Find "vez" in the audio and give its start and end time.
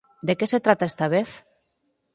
1.15-1.29